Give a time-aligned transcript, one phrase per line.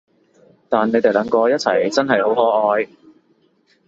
[0.67, 2.87] 但你哋兩個一齊真係好可愛